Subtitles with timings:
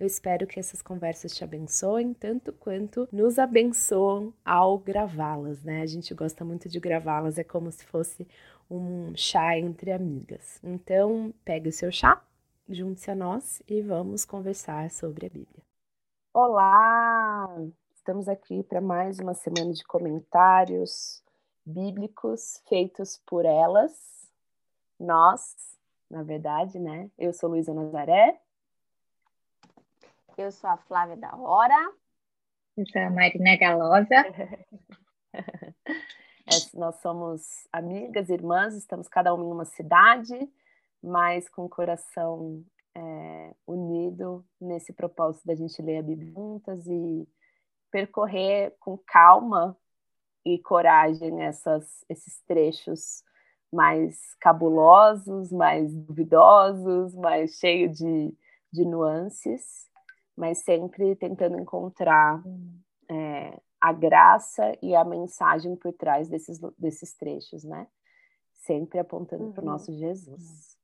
[0.00, 5.82] Eu espero que essas conversas te abençoem tanto quanto nos abençoam ao gravá-las, né?
[5.82, 8.24] A gente gosta muito de gravá-las, é como se fosse
[8.70, 10.60] um chá entre amigas.
[10.62, 12.22] Então, pegue o seu chá,
[12.68, 15.64] junte-se a nós e vamos conversar sobre a Bíblia.
[16.32, 17.48] Olá!
[17.92, 21.24] Estamos aqui para mais uma semana de comentários
[21.66, 24.30] bíblicos feitos por elas,
[24.98, 25.56] nós,
[26.08, 27.10] na verdade, né?
[27.18, 28.40] Eu sou Luísa Nazaré.
[30.38, 31.92] Eu sou a Flávia da Hora.
[32.76, 34.06] Eu sou a Marina Galosa.
[35.34, 40.48] é, nós somos amigas, irmãs, estamos cada uma em uma cidade,
[41.02, 47.28] mas com o coração é, unido nesse propósito da gente ler a Bíblia juntas e
[47.90, 49.76] percorrer com calma
[50.46, 53.24] e coragem essas, esses trechos
[53.72, 58.32] mais cabulosos, mais duvidosos, mais cheios de,
[58.72, 59.88] de nuances
[60.38, 62.40] mas sempre tentando encontrar
[63.10, 67.88] é, a graça e a mensagem por trás desses, desses trechos, né?
[68.54, 69.52] Sempre apontando uhum.
[69.52, 70.78] para o nosso Jesus.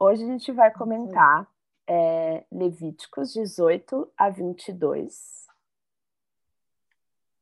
[0.00, 1.46] Hoje a gente vai comentar
[1.86, 5.46] é, Levíticos 18 a 22.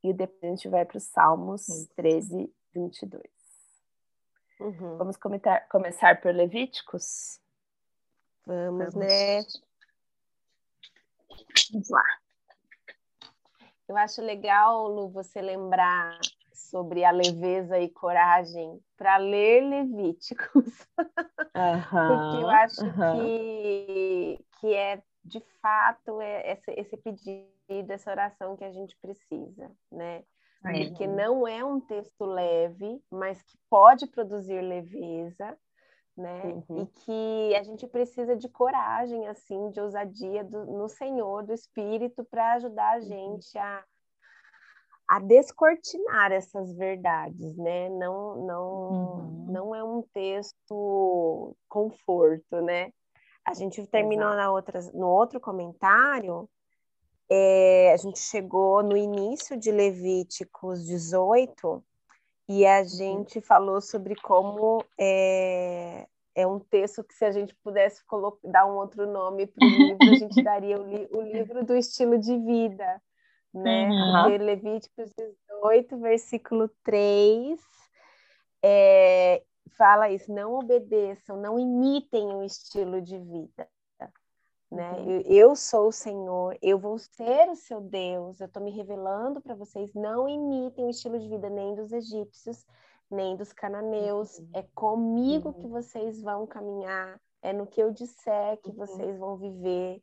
[0.03, 3.23] E depois a gente vai para os Salmos 13, 22.
[4.59, 4.97] Uhum.
[4.97, 7.39] Vamos comentar, começar por Levíticos?
[8.45, 8.95] Vamos, Vamos.
[8.95, 9.70] né?
[11.71, 12.03] Vamos lá.
[13.87, 16.17] Eu acho legal, Lu, você lembrar
[16.53, 20.87] sobre a leveza e coragem para ler Levíticos.
[22.07, 22.81] Porque eu acho
[23.15, 29.69] que, que é, de fato, é esse, esse pedido, essa oração que a gente precisa,
[29.91, 30.23] né?
[30.61, 35.57] Porque não é um texto leve, mas que pode produzir leveza,
[36.15, 36.63] né?
[36.69, 36.81] Uhum.
[36.81, 42.23] E que a gente precisa de coragem, assim, de ousadia do, no Senhor, do Espírito,
[42.23, 43.01] para ajudar a uhum.
[43.01, 43.63] gente uhum.
[43.63, 43.83] a,
[45.07, 47.89] a descortinar essas verdades, né?
[47.89, 49.45] Não, não, uhum.
[49.51, 52.91] não é um texto conforto, né?
[53.43, 56.47] A gente terminou na outra, no outro comentário,
[57.33, 61.83] é, a gente chegou no início de Levíticos 18,
[62.51, 68.03] e a gente falou sobre como é, é um texto que, se a gente pudesse
[68.43, 71.77] dar um outro nome para o livro, a gente daria o, li, o, livro do
[71.77, 73.01] estilo de vida,
[73.53, 73.87] né?
[73.87, 74.23] Uhum.
[74.23, 75.13] Porque Levíticos
[75.61, 77.57] 18, versículo 3,
[78.61, 79.41] é,
[79.77, 83.65] fala isso: não obedeçam, não imitem o estilo de vida.
[84.71, 84.91] Né?
[84.93, 85.09] Uhum.
[85.09, 89.41] Eu, eu, sou o Senhor, eu vou ser o seu Deus, eu estou me revelando
[89.41, 89.93] para vocês.
[89.93, 92.65] Não imitem o estilo de vida nem dos egípcios,
[93.09, 94.39] nem dos cananeus.
[94.39, 94.49] Uhum.
[94.53, 95.53] É comigo uhum.
[95.55, 98.77] que vocês vão caminhar, é no que eu disser que uhum.
[98.77, 100.01] vocês vão viver.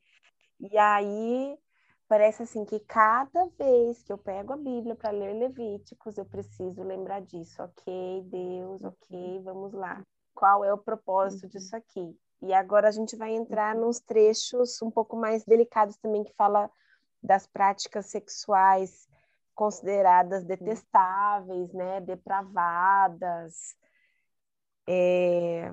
[0.60, 1.58] E aí
[2.06, 6.82] parece assim que cada vez que eu pego a Bíblia para ler Levíticos, eu preciso
[6.82, 7.62] lembrar disso.
[7.62, 9.42] Ok, Deus, ok, uhum.
[9.42, 10.04] vamos lá.
[10.34, 11.48] Qual é o propósito uhum.
[11.48, 12.18] disso aqui?
[12.40, 13.86] E agora a gente vai entrar uhum.
[13.86, 16.70] nos trechos um pouco mais delicados também, que fala
[17.22, 19.08] das práticas sexuais
[19.54, 23.74] consideradas detestáveis, né, depravadas,
[24.86, 25.68] é,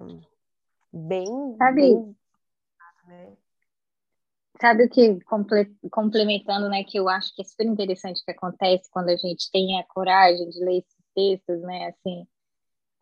[0.91, 2.17] bem, sabe, bem,
[3.05, 3.37] né?
[4.59, 5.19] sabe o que
[5.91, 9.79] complementando, né, que eu acho que é super interessante que acontece quando a gente tem
[9.79, 12.27] a coragem de ler esses textos, né, assim,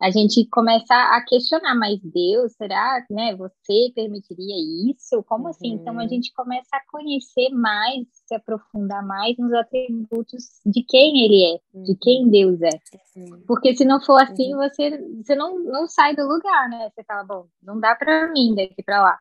[0.04, 3.34] a gente começa a questionar, mas Deus, será, né?
[3.36, 5.22] Você permitiria isso?
[5.22, 5.50] Como uhum.
[5.50, 5.68] assim?
[5.72, 6.08] Então a uhum.
[6.10, 11.84] gente começa a conhecer mais, se aprofundar mais nos atributos de quem Ele é, uhum.
[11.84, 12.68] de quem Deus é.
[13.16, 13.44] Uhum.
[13.46, 14.60] Porque se não for assim, uhum.
[14.60, 14.90] você,
[15.22, 16.90] você não, não sai do lugar, né?
[16.90, 19.18] Você fala, bom, não dá para mim daqui para lá.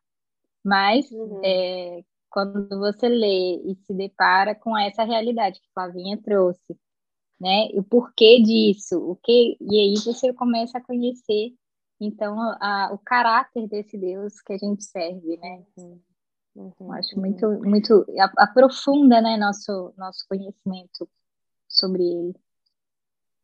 [0.66, 1.40] Mas uhum.
[1.46, 6.78] é, quando você lê e se depara com essa realidade que Flavinha trouxe,
[7.44, 7.68] né?
[7.74, 11.54] O porquê disso, o que e aí você começa a conhecer
[12.00, 15.64] então a, o caráter desse Deus que a gente serve, né?
[15.78, 16.00] Uhum.
[16.56, 16.94] Uhum.
[16.94, 18.06] Acho muito muito
[18.38, 21.10] aprofunda, né, nosso nosso conhecimento
[21.68, 22.36] sobre ele.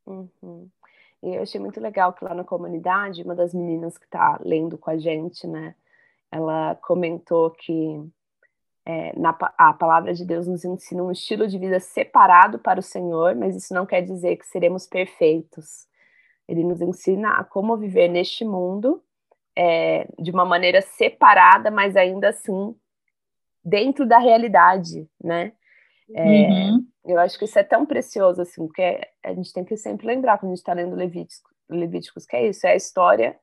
[0.05, 0.69] Uhum.
[1.21, 4.77] E eu achei muito legal que lá na comunidade, uma das meninas que está lendo
[4.77, 5.75] com a gente, né,
[6.31, 8.09] ela comentou que
[8.85, 12.83] é, na, a palavra de Deus nos ensina um estilo de vida separado para o
[12.83, 15.87] Senhor, mas isso não quer dizer que seremos perfeitos.
[16.47, 19.03] Ele nos ensina a como viver neste mundo
[19.55, 22.75] é, de uma maneira separada, mas ainda assim
[23.63, 25.51] dentro da realidade, né?
[26.15, 26.87] É, uhum.
[27.05, 30.37] Eu acho que isso é tão precioso, assim, porque a gente tem que sempre lembrar,
[30.37, 33.37] quando a gente está lendo Levíticos, Levíticos, que é isso, é a história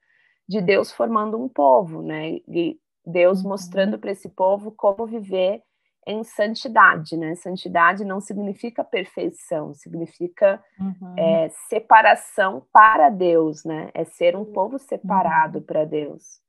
[0.48, 2.40] de Deus formando um povo, né?
[2.48, 3.50] E Deus uhum.
[3.50, 5.62] mostrando para esse povo como viver
[6.06, 7.34] em santidade, né?
[7.34, 11.14] Santidade não significa perfeição, significa uhum.
[11.18, 13.90] é, separação para Deus, né?
[13.92, 15.64] É ser um povo separado uhum.
[15.64, 16.40] para Deus.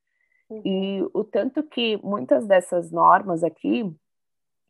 [0.50, 0.62] Uhum.
[0.64, 3.92] E o tanto que muitas dessas normas aqui,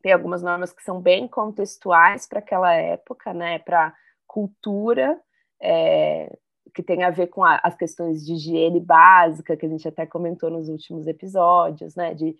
[0.02, 3.58] tem algumas normas que são bem contextuais para aquela época, né?
[3.58, 3.94] Para
[4.26, 5.20] cultura,
[5.60, 6.34] é,
[6.74, 10.06] que tem a ver com a, as questões de higiene básica, que a gente até
[10.06, 12.14] comentou nos últimos episódios, né?
[12.14, 12.36] De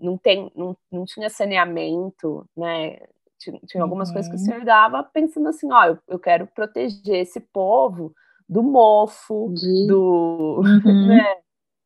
[0.00, 2.98] não, tem, não, não tinha saneamento, né?
[3.38, 4.14] Tinha, tinha algumas uhum.
[4.14, 4.44] coisas que o uhum.
[4.44, 8.12] senhor dava pensando assim, ó, eu, eu quero proteger esse povo
[8.48, 9.86] do mofo, de...
[9.86, 11.06] do, uhum.
[11.08, 11.36] né,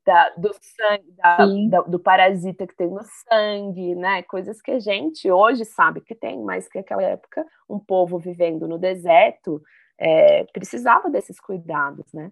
[0.04, 1.36] da, do sangue, da,
[1.68, 4.22] da, do parasita que tem no sangue, né?
[4.22, 8.66] Coisas que a gente hoje sabe que tem, mas que naquela época um povo vivendo
[8.66, 9.62] no deserto
[9.98, 12.30] é, precisava desses cuidados, né?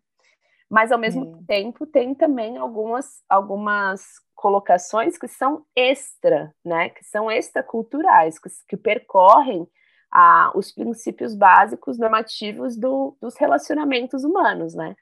[0.69, 6.91] Mas ao mesmo tempo tem também algumas algumas colocações que são extra, né?
[6.91, 9.67] Que são extraculturais, que, que percorrem
[10.11, 14.97] a, os princípios básicos normativos do, dos relacionamentos humanos, né?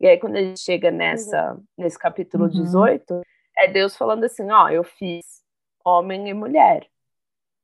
[0.00, 1.64] E aí, quando a gente chega nessa, uhum.
[1.78, 2.50] nesse capítulo uhum.
[2.50, 3.22] 18,
[3.56, 5.42] é Deus falando assim: ó, eu fiz
[5.84, 6.86] homem e mulher.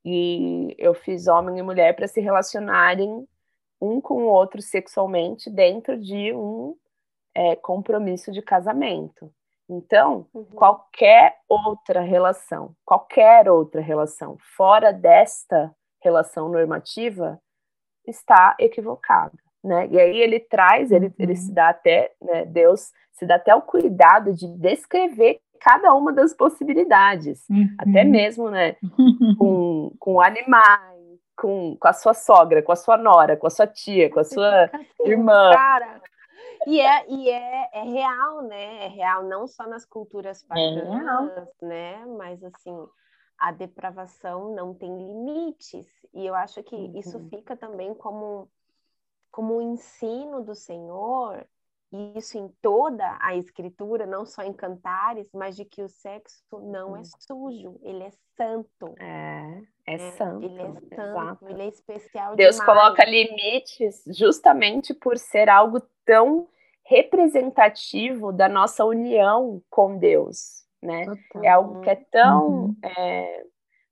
[0.03, 3.27] E eu fiz homem e mulher para se relacionarem
[3.81, 6.75] um com o outro sexualmente dentro de um
[7.35, 9.31] é, compromisso de casamento.
[9.69, 10.43] Então, uhum.
[10.45, 17.39] qualquer outra relação, qualquer outra relação fora desta relação normativa
[18.05, 19.87] está equivocada, né?
[19.87, 21.13] E aí ele traz, ele, uhum.
[21.17, 26.11] ele se dá até, né, Deus se dá até o cuidado de descrever cada uma
[26.11, 27.69] das possibilidades, uhum.
[27.77, 28.75] até mesmo, né,
[29.37, 31.00] com, com animais,
[31.41, 34.23] com, com a sua sogra, com a sua nora, com a sua tia, com a
[34.23, 34.69] sua
[35.03, 35.51] irmã.
[35.51, 35.99] Cara,
[36.67, 38.85] e é, e é, é real, né?
[38.85, 42.05] É real não só nas culturas é paganas, é né?
[42.05, 42.77] Mas assim,
[43.39, 45.87] a depravação não tem limites.
[46.13, 46.99] E eu acho que uhum.
[46.99, 48.47] isso fica também como,
[49.31, 51.43] como um ensino do Senhor,
[51.91, 56.95] isso em toda a escritura, não só em cantares, mas de que o sexo não
[56.95, 58.95] é sujo, ele é santo.
[58.97, 60.45] É, é, é santo.
[60.45, 61.47] Ele é santo, exato.
[61.49, 62.73] ele é especial Deus demais.
[62.73, 66.47] coloca limites justamente por ser algo tão
[66.85, 71.05] representativo da nossa união com Deus, né?
[71.05, 71.43] Total.
[71.43, 72.75] É algo que é tão uhum.
[72.83, 73.43] é,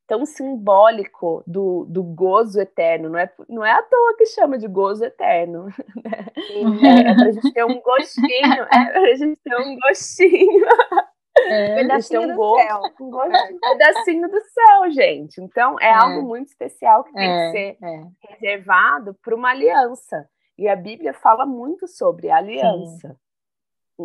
[0.10, 4.68] tão simbólico do, do gozo eterno, não é, não é à toa que chama de
[4.68, 5.68] gozo eterno,
[6.04, 6.26] né?
[6.36, 10.66] É, é para a gente ter um gostinho, é para a gente ter um gostinho.
[11.38, 12.82] É, pedacinho um do céu.
[13.00, 15.42] Um gostinho, pedacinho do céu, gente.
[15.42, 15.94] Então, é, é.
[15.94, 18.04] algo muito especial que tem que é, ser é.
[18.30, 20.28] reservado para uma aliança.
[20.58, 23.10] E a Bíblia fala muito sobre aliança.
[23.10, 23.16] Sim.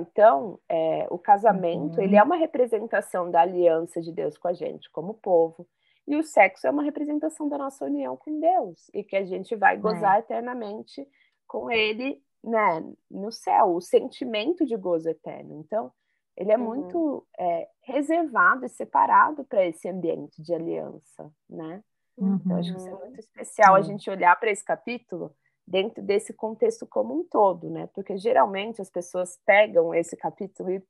[0.01, 2.03] Então, é, o casamento, uhum.
[2.03, 5.67] ele é uma representação da aliança de Deus com a gente, como povo.
[6.07, 8.91] E o sexo é uma representação da nossa união com Deus.
[8.93, 10.19] E que a gente vai gozar é.
[10.21, 11.07] eternamente
[11.47, 13.75] com ele, né, no céu.
[13.75, 15.61] O sentimento de gozo eterno.
[15.61, 15.91] Então,
[16.37, 16.65] ele é uhum.
[16.65, 21.83] muito é, reservado e separado para esse ambiente de aliança, né?
[22.19, 22.35] Uhum.
[22.37, 25.35] Então, acho que isso é muito especial a gente olhar para esse capítulo
[25.67, 27.89] dentro desse contexto como um todo, né?
[27.95, 30.83] Porque geralmente as pessoas pegam esse capítulo e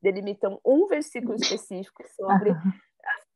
[0.00, 2.54] delimitam um versículo específico sobre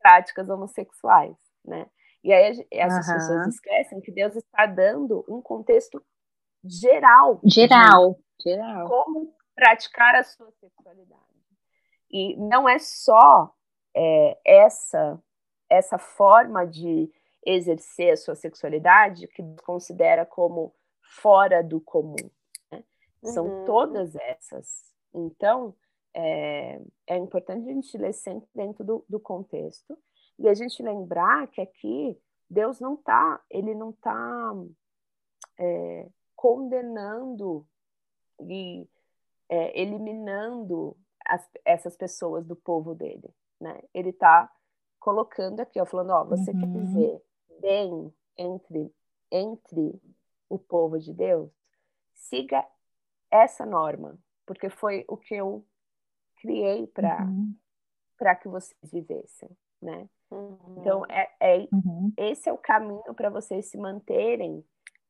[0.00, 1.86] práticas homossexuais, né?
[2.22, 3.14] E aí essas uhum.
[3.14, 6.04] pessoas esquecem que Deus está dando um contexto
[6.64, 7.40] geral.
[7.44, 8.88] Geral, geral.
[8.88, 11.22] Como praticar a sua sexualidade.
[12.10, 13.54] E não é só
[13.94, 15.20] é, essa
[15.70, 17.12] essa forma de
[17.44, 22.30] exercer a sua sexualidade que considera como fora do comum.
[22.72, 22.82] Né?
[23.22, 23.32] Uhum.
[23.32, 24.94] São todas essas.
[25.14, 25.74] Então,
[26.14, 29.96] é, é, importante a gente ler sempre dentro do, do, contexto
[30.38, 34.54] e a gente lembrar que aqui Deus não está, ele não está
[35.58, 37.66] é, condenando
[38.40, 38.88] e
[39.48, 40.96] é, eliminando
[41.26, 43.28] as, essas pessoas do povo dele,
[43.60, 43.80] né?
[43.92, 44.50] Ele está
[44.98, 46.60] colocando aqui, ó, falando, ó, você uhum.
[46.60, 47.22] quer viver
[47.60, 48.94] bem entre,
[49.30, 50.00] entre
[50.48, 51.50] o povo de Deus,
[52.14, 52.66] siga
[53.30, 55.64] essa norma, porque foi o que eu
[56.40, 57.54] criei para uhum.
[58.40, 60.08] que vocês vivessem, né?
[60.30, 60.76] Uhum.
[60.78, 62.12] Então, é, é uhum.
[62.16, 64.64] esse é o caminho para vocês se manterem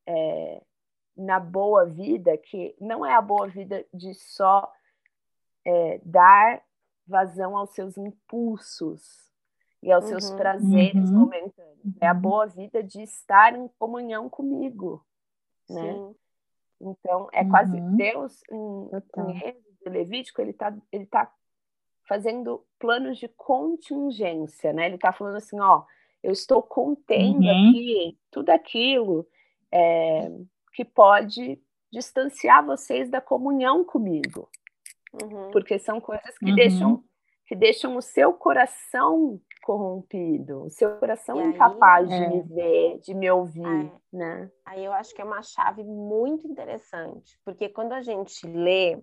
[0.06, 0.62] é,
[1.16, 4.70] na boa vida, que não é a boa vida de só
[5.64, 6.62] é, dar
[7.06, 9.28] vazão aos seus impulsos
[9.82, 10.10] e aos uhum.
[10.10, 11.20] seus prazeres uhum.
[11.20, 11.78] momentâneos.
[12.00, 12.20] É a uhum.
[12.20, 15.04] boa vida de estar em comunhão comigo,
[15.68, 15.92] né?
[15.92, 16.14] Sim.
[16.80, 17.96] Então, é quase uhum.
[17.96, 21.32] Deus, em, em Levítico, ele está ele tá
[22.06, 24.86] fazendo planos de contingência, né?
[24.86, 25.84] Ele está falando assim, ó,
[26.22, 27.70] eu estou contendo uhum.
[27.70, 29.26] aqui tudo aquilo
[29.70, 30.30] é,
[30.72, 31.60] que pode
[31.92, 34.48] distanciar vocês da comunhão comigo,
[35.22, 35.50] uhum.
[35.50, 36.54] porque são coisas que uhum.
[36.54, 37.04] deixam
[37.46, 42.20] que deixam o seu coração corrompido, o seu coração aí, incapaz é.
[42.20, 44.50] de me ver, de me ouvir, aí, né?
[44.66, 49.00] Aí eu acho que é uma chave muito interessante, porque quando a gente lê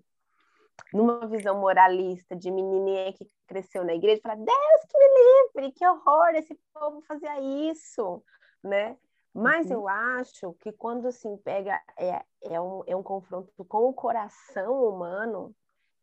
[0.94, 5.86] numa visão moralista de menininha que cresceu na igreja, fala, Deus que me livre, que
[5.86, 7.39] horror, esse povo fazia
[7.72, 8.24] isso,
[8.63, 8.98] né?
[9.34, 9.74] Mas uhum.
[9.74, 14.88] eu acho que quando assim pega é, é, um, é um confronto com o coração
[14.88, 15.53] humano,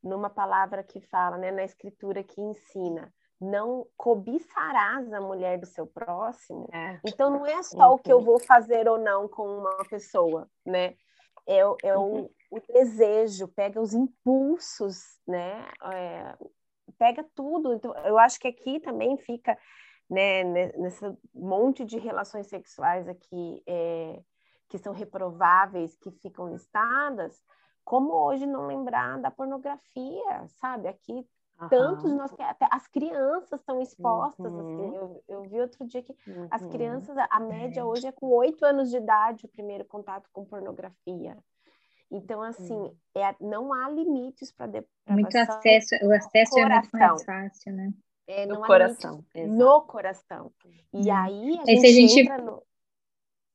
[0.02, 5.87] numa palavra que fala, né, na escritura que ensina, não cobiçarás a mulher do seu
[5.87, 6.69] próximo.
[6.73, 7.00] É.
[7.07, 7.95] Então não é só uhum.
[7.95, 8.25] o que eu uhum.
[8.25, 10.95] vou fazer ou não com uma pessoa, né?
[11.47, 15.66] É, é o, o, desejo, pega os impulsos, né?
[15.92, 16.37] É,
[16.99, 17.75] pega tudo.
[17.75, 19.59] Então, eu acho que aqui também fica,
[20.09, 21.04] né, nesse
[21.35, 24.21] monte de relações sexuais aqui é,
[24.68, 27.42] que são reprováveis, que ficam listadas,
[27.85, 30.88] como hoje não lembrar da pornografia, sabe?
[30.88, 31.26] Aqui
[31.61, 31.68] Uhum.
[31.68, 34.87] Tantos nós até as crianças estão expostas, assim, uhum.
[34.87, 34.97] assim.
[34.97, 36.49] Eu, eu vi outro dia que uhum.
[36.50, 40.44] as crianças, a média hoje é com oito anos de idade o primeiro contato com
[40.44, 41.37] pornografia.
[42.12, 47.73] Então, assim, é, não há limites para Muito acesso, o acesso é muito mais fácil,
[47.73, 47.90] né?
[48.26, 49.25] É, no coração.
[49.35, 50.52] No coração.
[50.92, 51.16] E uhum.
[51.16, 52.62] aí a gente, se a gente entra no...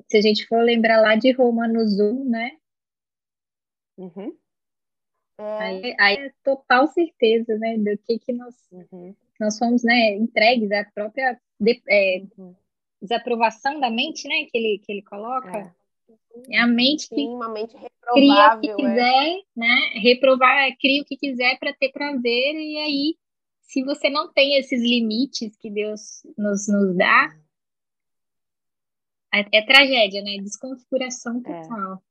[0.10, 2.58] Se a gente for lembrar lá de Romanos 1, né?
[3.98, 4.36] Uhum.
[5.38, 5.58] É...
[5.60, 9.16] Aí, aí é total certeza, né, do que que nós, uhum.
[9.40, 12.56] nós fomos, né, entregues à própria de, é, uhum.
[13.00, 15.60] desaprovação da mente, né, que ele, que ele coloca.
[15.60, 15.87] É.
[16.50, 17.76] é a mente que Sim, uma mente
[18.14, 18.76] cria o que é.
[18.76, 19.42] quiser, é.
[19.56, 23.16] né, reprovar, cria o que quiser para ter prazer, e aí,
[23.62, 27.36] se você não tem esses limites que Deus nos, nos dá,
[29.34, 32.02] é, é tragédia, né, desconfiguração total.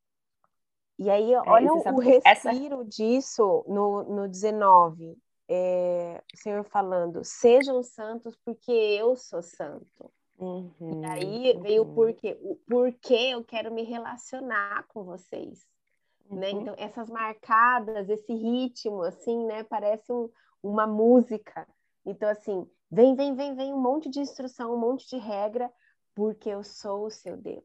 [0.99, 2.85] E aí, é, olha o, o respiro essa...
[2.85, 5.16] disso no, no 19.
[5.49, 10.11] É, o Senhor falando, sejam santos porque eu sou santo.
[10.38, 11.62] Uhum, e aí uhum.
[11.62, 12.37] veio o porquê.
[12.43, 15.66] O porquê eu quero me relacionar com vocês.
[16.31, 16.31] Né?
[16.31, 16.38] Uhum.
[16.38, 16.50] Né?
[16.50, 19.62] Então, essas marcadas, esse ritmo, assim, né?
[19.64, 20.28] Parece um,
[20.62, 21.66] uma música.
[22.05, 25.73] Então, assim, vem, vem, vem, vem um monte de instrução, um monte de regra,
[26.14, 27.64] porque eu sou o seu Deus.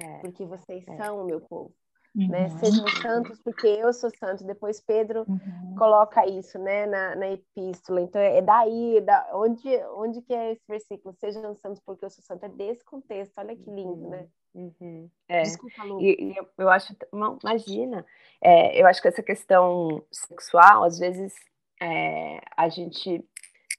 [0.00, 0.96] É, porque vocês é.
[0.96, 1.74] são o meu povo.
[2.14, 2.24] Né?
[2.24, 2.30] Uhum.
[2.30, 2.48] Né?
[2.58, 4.44] Sejam santos, porque eu sou santo.
[4.44, 5.74] Depois Pedro uhum.
[5.76, 8.00] coloca isso, né, na, na epístola.
[8.00, 11.14] Então é daí, da onde, onde que é esse versículo?
[11.18, 12.44] Sejam santos, porque eu sou santo.
[12.44, 13.38] É desse contexto.
[13.38, 14.26] Olha que lindo, né?
[14.54, 15.08] Uhum.
[15.28, 15.42] É.
[15.42, 16.00] Desculpa, Lu.
[16.00, 18.04] E, e eu, eu, acho, não, imagina,
[18.40, 21.34] é, eu acho que essa questão sexual, às vezes,
[21.80, 23.24] é, a gente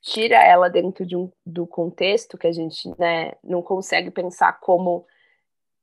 [0.01, 5.05] tira ela dentro de um, do contexto que a gente né, não consegue pensar como,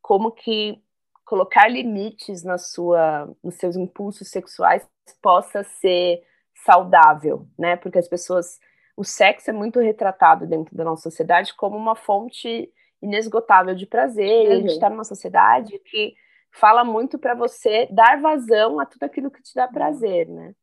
[0.00, 0.82] como que
[1.26, 4.88] colocar limites na sua, nos seus impulsos sexuais
[5.21, 6.23] possa ser
[6.64, 7.76] saudável, né?
[7.76, 8.59] Porque as pessoas,
[8.97, 14.47] o sexo é muito retratado dentro da nossa sociedade como uma fonte inesgotável de prazer.
[14.47, 14.52] Uhum.
[14.52, 16.14] E a gente está numa sociedade que
[16.52, 20.54] fala muito para você dar vazão a tudo aquilo que te dá prazer, né?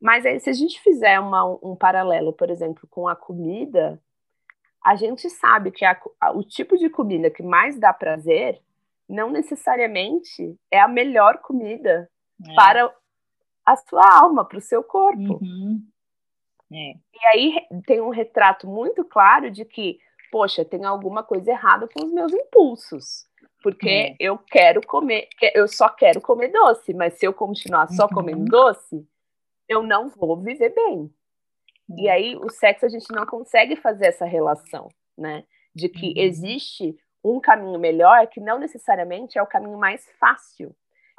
[0.00, 4.00] Mas aí, se a gente fizer uma, um paralelo, por exemplo, com a comida,
[4.84, 8.62] a gente sabe que a, a, o tipo de comida que mais dá prazer
[9.08, 12.10] não necessariamente é a melhor comida
[12.46, 12.54] é.
[12.54, 12.94] para
[13.64, 15.38] a sua alma, para o seu corpo.
[15.42, 15.82] Uhum.
[16.72, 16.94] É.
[16.94, 19.98] E aí tem um retrato muito claro de que,
[20.30, 23.26] poxa, tem alguma coisa errada com os meus impulsos.
[23.62, 24.16] Porque é.
[24.20, 28.10] eu quero comer, eu só quero comer doce, mas se eu continuar só uhum.
[28.10, 29.06] comendo doce,
[29.68, 31.12] eu não vou viver bem.
[31.98, 32.12] E é.
[32.12, 35.44] aí o sexo a gente não consegue fazer essa relação, né?
[35.74, 36.14] De que uhum.
[36.16, 36.96] existe
[37.30, 40.74] um caminho melhor que não necessariamente é o caminho mais fácil.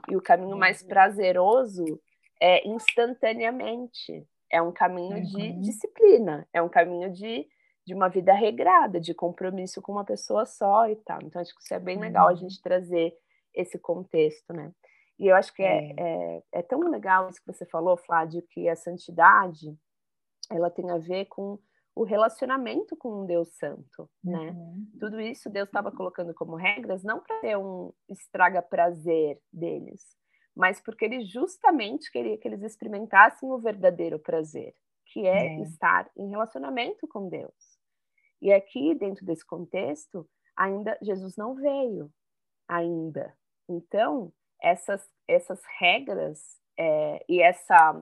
[0.09, 0.57] E o caminho uhum.
[0.57, 1.99] mais prazeroso
[2.39, 4.25] é instantaneamente.
[4.49, 5.23] É um caminho uhum.
[5.23, 7.45] de disciplina, é um caminho de,
[7.85, 11.19] de uma vida regrada, de compromisso com uma pessoa só e tal.
[11.23, 12.37] Então, acho que isso é bem legal a uhum.
[12.37, 13.13] gente trazer
[13.53, 14.71] esse contexto, né?
[15.19, 18.69] E eu acho que é, é, é, tão legal isso que você falou, Flávio, que
[18.69, 19.75] a santidade
[20.49, 21.57] ela tem a ver com
[21.97, 24.51] o relacionamento com um Deus santo, né?
[24.51, 24.87] Uhum.
[24.99, 30.03] Tudo isso Deus estava colocando como regras não para ter um estraga prazer deles,
[30.55, 34.75] mas porque ele justamente queria que eles experimentassem o verdadeiro prazer,
[35.07, 35.61] que é, é.
[35.61, 37.77] estar em relacionamento com Deus.
[38.41, 42.11] E aqui dentro desse contexto, ainda Jesus não veio
[42.67, 43.35] ainda.
[43.67, 46.39] Então, essas essas regras
[46.77, 47.99] é, e essa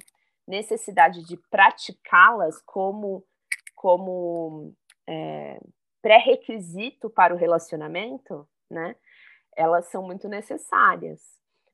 [0.47, 3.25] necessidade de praticá-las como,
[3.85, 4.73] como
[5.07, 5.59] é,
[6.01, 8.95] pré-requisito para o relacionamento, né?
[9.55, 11.21] Elas são muito necessárias,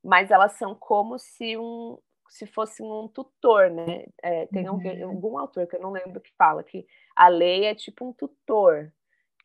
[0.04, 4.06] mas elas são como se um se fosse um tutor, né?
[4.22, 4.72] É, tem uhum.
[4.76, 8.12] alguém, algum autor que eu não lembro que fala que a lei é tipo um
[8.12, 8.92] tutor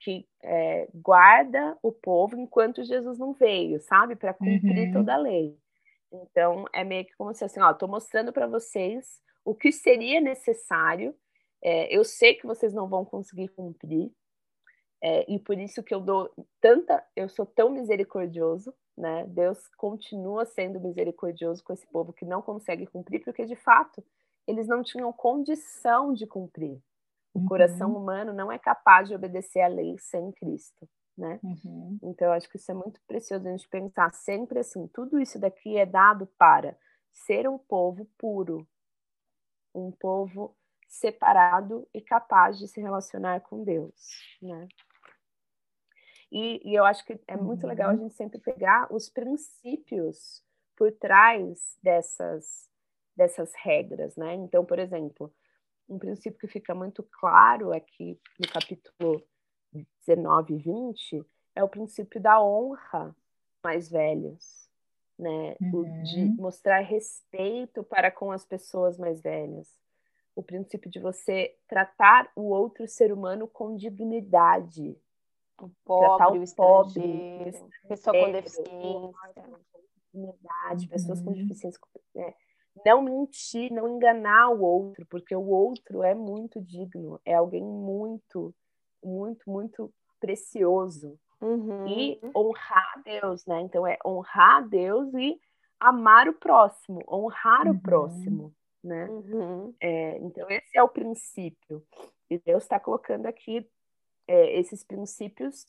[0.01, 4.17] que é, guarda o povo enquanto Jesus não veio, sabe?
[4.17, 4.93] Para cumprir uhum.
[4.93, 5.57] toda a lei.
[6.13, 10.21] Então, é meio que como se assim, ó, estou mostrando para vocês o que seria
[10.21, 11.15] necessário.
[11.67, 14.13] É, eu sei que vocês não vão conseguir cumprir,
[15.03, 16.31] é, e por isso que eu dou
[16.61, 19.27] tanta, eu sou tão misericordioso, né?
[19.27, 24.03] Deus continua sendo misericordioso com esse povo que não consegue cumprir, porque de fato
[24.47, 26.81] eles não tinham condição de cumprir.
[27.35, 27.47] O uhum.
[27.47, 31.41] coração humano não é capaz de obedecer à lei sem Cristo né?
[31.43, 31.99] Uhum.
[32.03, 35.39] Então, eu acho que isso é muito precioso a gente pensar sempre assim: tudo isso
[35.39, 36.77] daqui é dado para
[37.13, 38.69] ser um povo puro,
[39.75, 40.56] um povo
[40.87, 43.95] separado e capaz de se relacionar com Deus,
[44.41, 44.69] né?
[46.31, 47.69] E, e eu acho que é muito uhum.
[47.69, 50.43] legal a gente sempre pegar os princípios
[50.77, 52.69] por trás dessas,
[53.17, 54.35] dessas regras, né?
[54.35, 55.33] Então, por exemplo,
[55.89, 59.23] um princípio que fica muito claro aqui no capítulo
[60.07, 63.15] 19 e 20 é o princípio da honra
[63.63, 64.69] mais velhos,
[65.19, 65.57] né?
[65.61, 66.03] Uhum.
[66.03, 69.69] De mostrar respeito para com as pessoas mais velhas.
[70.37, 74.97] O princípio de você tratar o outro ser humano com dignidade.
[75.61, 77.53] O pobre, o pobre,
[77.89, 79.13] pessoa com deficiência.
[80.13, 81.37] Dignidade, pessoas com uhum.
[81.37, 81.81] deficiência.
[82.15, 82.35] Né?
[82.85, 88.55] Não mentir, não enganar o outro, porque o outro é muito digno, é alguém muito
[89.07, 91.19] muito, muito precioso.
[91.41, 91.87] Uhum.
[91.87, 93.61] E honrar a Deus, né?
[93.61, 95.39] Então é honrar a Deus e
[95.79, 97.75] amar o próximo, honrar uhum.
[97.75, 98.55] o próximo,
[98.87, 99.07] né?
[99.07, 99.75] Uhum.
[99.81, 101.85] É, então esse é o princípio.
[102.31, 103.69] E Deus está colocando aqui
[104.27, 105.67] é, esses princípios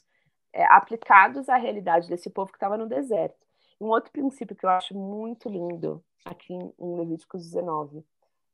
[0.54, 3.46] é, aplicados à realidade desse povo que estava no deserto.
[3.80, 8.04] Um outro princípio que eu acho muito lindo aqui em, em Levíticos 19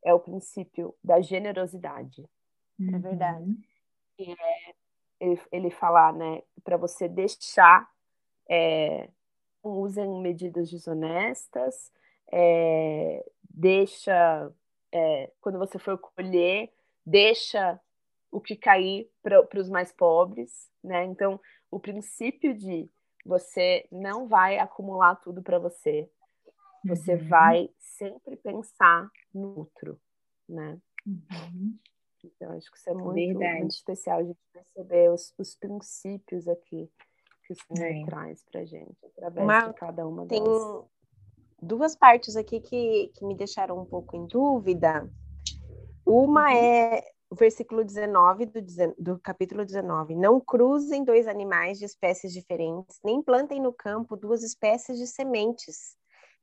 [0.03, 2.27] é o princípio da generosidade.
[2.79, 3.57] É verdade.
[4.19, 4.73] É,
[5.19, 7.89] ele, ele falar, né, para você deixar,
[8.49, 9.09] é,
[9.63, 11.91] usem medidas desonestas,
[12.35, 14.51] é, deixa,
[14.91, 16.73] é, quando você for colher,
[17.05, 17.79] deixa
[18.31, 21.05] o que cair para os mais pobres, né?
[21.05, 22.89] Então, o princípio de
[23.23, 26.09] você não vai acumular tudo para você,
[26.83, 27.27] você uhum.
[27.27, 30.01] vai sempre pensar no outro,
[30.49, 30.81] né?
[31.05, 31.77] Uhum.
[32.23, 36.89] Então, acho que isso é muito, muito especial a gente perceber os, os princípios aqui
[37.45, 38.05] que o Senhor é.
[38.05, 40.85] traz para gente, através uma, de cada uma tem delas.
[41.63, 45.09] Duas partes aqui que, que me deixaram um pouco em dúvida.
[46.05, 46.57] Uma uhum.
[46.57, 48.61] é o versículo 19 do,
[48.97, 50.15] do capítulo 19.
[50.15, 55.95] Não cruzem dois animais de espécies diferentes, nem plantem no campo duas espécies de sementes,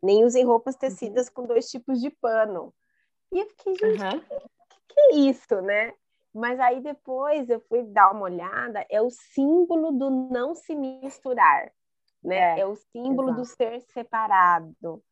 [0.03, 0.81] nem usem roupas uhum.
[0.81, 2.75] tecidas com dois tipos de pano.
[3.33, 4.51] E eu fiquei, gente, uhum
[4.91, 5.93] que é isso, né?
[6.35, 11.73] Mas aí depois eu fui dar uma olhada, é o símbolo do não se misturar,
[12.23, 12.59] né?
[12.59, 13.41] É, é o símbolo exato.
[13.41, 15.03] do ser separado.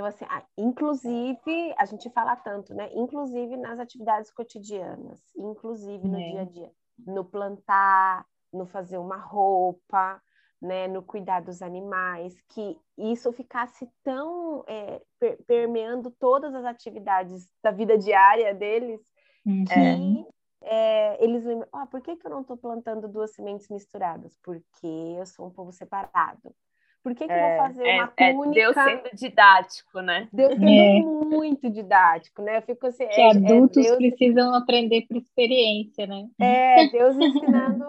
[0.00, 0.24] Então, assim,
[0.56, 2.90] inclusive, a gente fala tanto, né?
[2.94, 6.30] Inclusive nas atividades cotidianas, inclusive no é.
[6.30, 6.70] dia a dia,
[7.06, 10.20] no plantar, no fazer uma roupa,
[10.60, 10.88] né?
[10.88, 15.02] No cuidar dos animais, que isso ficasse tão é,
[15.46, 19.00] permeando todas as atividades da vida diária deles,
[19.46, 20.26] Uhum.
[20.62, 24.36] é, eles lembram, ah, por que, que eu não estou plantando duas sementes misturadas?
[24.42, 26.54] Porque eu sou um povo separado.
[27.02, 28.54] Por que, que é, eu vou fazer é, uma é, túnica?
[28.54, 30.28] Deus sendo didático, né?
[30.32, 31.00] Deus sendo é.
[31.02, 32.58] muito didático, né?
[32.58, 33.96] Eu fico assim, que é, adultos Deus...
[33.96, 36.28] precisam aprender por experiência, né?
[36.38, 37.84] É, Deus ensinando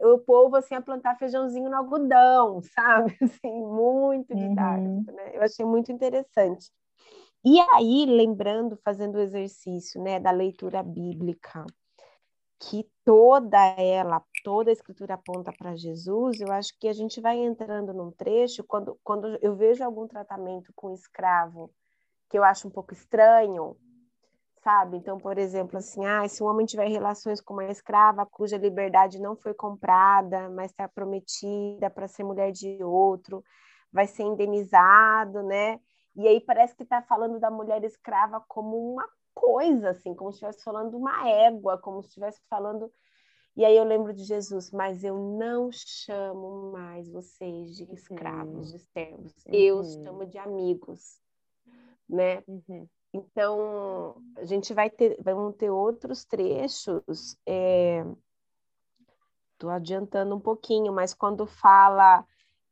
[0.00, 3.16] o povo assim a plantar feijãozinho no algodão, sabe?
[3.22, 5.14] Assim, muito didático, uhum.
[5.14, 5.30] né?
[5.34, 6.70] Eu achei muito interessante.
[7.44, 11.64] E aí, lembrando, fazendo o exercício né, da leitura bíblica,
[12.60, 17.36] que toda ela, toda a escritura aponta para Jesus, eu acho que a gente vai
[17.36, 21.70] entrando num trecho, quando, quando eu vejo algum tratamento com escravo
[22.30, 23.76] que eu acho um pouco estranho,
[24.64, 24.96] sabe?
[24.96, 29.20] Então, por exemplo, assim, ah, se um homem tiver relações com uma escrava cuja liberdade
[29.20, 33.44] não foi comprada, mas está prometida para ser mulher de outro,
[33.92, 35.78] vai ser indenizado, né?
[36.16, 40.36] E aí parece que está falando da mulher escrava como uma coisa, assim, como se
[40.36, 42.90] estivesse falando uma égua, como se estivesse falando.
[43.58, 48.76] E aí eu lembro de Jesus, mas eu não chamo mais vocês de escravos, uhum.
[48.76, 49.52] de servos, uhum.
[49.52, 51.20] eu os chamo de amigos,
[52.08, 52.40] né?
[52.46, 52.88] Uhum.
[53.12, 57.36] Então, a gente vai ter, vamos ter outros trechos,
[59.50, 59.74] estou é...
[59.74, 62.24] adiantando um pouquinho, mas quando fala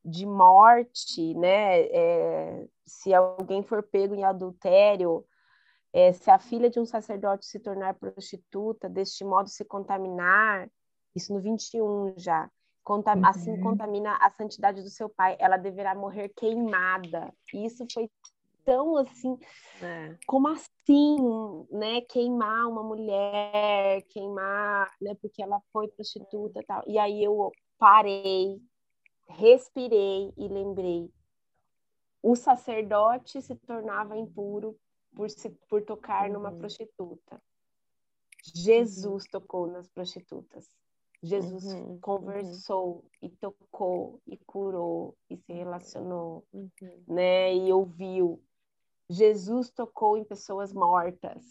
[0.05, 2.68] de morte, né, é...
[2.85, 5.27] se alguém for pego em adultério,
[5.99, 6.13] é...
[6.13, 10.69] se a filha de um sacerdote se tornar prostituta, deste modo se contaminar,
[11.15, 12.51] isso no 21 já,
[12.87, 13.27] Conta, uhum.
[13.27, 17.35] assim contamina a santidade do seu pai, ela deverá morrer queimada.
[17.53, 18.09] Isso foi
[18.65, 19.37] tão assim,
[19.83, 20.17] é.
[20.25, 21.17] como assim,
[21.69, 22.01] né?
[22.03, 25.17] Queimar uma mulher, queimar, né?
[25.21, 26.85] Porque ela foi prostituta e tal.
[26.87, 28.63] E aí eu parei,
[29.31, 31.11] respirei e lembrei.
[32.23, 34.79] O sacerdote se tornava impuro
[35.16, 36.35] por, se, por tocar uhum.
[36.35, 37.42] numa prostituta.
[38.55, 39.31] Jesus uhum.
[39.33, 40.68] tocou nas prostitutas.
[41.22, 42.00] Jesus uhum, uhum.
[42.00, 43.02] conversou uhum.
[43.22, 46.70] e tocou e curou e se relacionou, uhum.
[47.09, 47.52] né?
[47.57, 48.40] E ouviu.
[49.09, 51.42] Jesus tocou em pessoas mortas,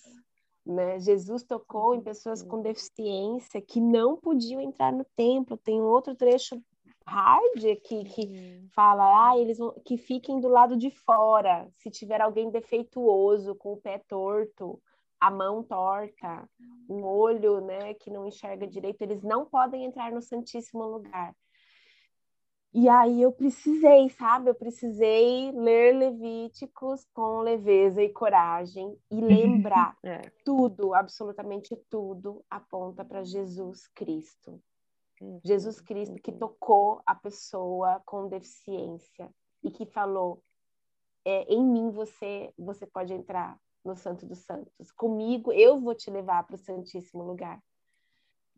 [0.65, 0.99] né?
[0.99, 5.57] Jesus tocou em pessoas com deficiência que não podiam entrar no templo.
[5.57, 6.61] Tem um outro trecho
[7.07, 8.67] hard que uhum.
[8.73, 11.69] fala, ah, eles que fiquem do lado de fora.
[11.77, 14.81] Se tiver alguém defeituoso, com o pé torto,
[15.19, 16.47] a mão torta,
[16.89, 21.33] um olho, né, que não enxerga direito, eles não podem entrar no Santíssimo Lugar.
[22.77, 24.49] E aí eu precisei, sabe?
[24.49, 30.19] Eu precisei ler Levíticos com leveza e coragem e lembrar é.
[30.43, 34.61] tudo, absolutamente tudo aponta para Jesus Cristo.
[35.21, 35.39] Uhum.
[35.43, 39.29] Jesus Cristo que tocou a pessoa com deficiência
[39.63, 40.41] e que falou:
[41.23, 44.91] é, em mim você você pode entrar no Santo dos Santos.
[44.91, 47.61] Comigo eu vou te levar para o Santíssimo Lugar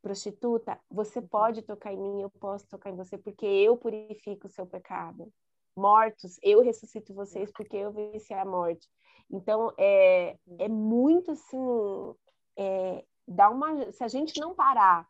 [0.01, 1.27] prostituta, você uhum.
[1.27, 5.31] pode tocar em mim, eu posso tocar em você, porque eu purifico o seu pecado.
[5.75, 8.87] Mortos, eu ressuscito vocês porque eu venci a morte.
[9.29, 12.15] Então, é, é muito assim,
[12.55, 15.05] é, dá uma, se a gente não parar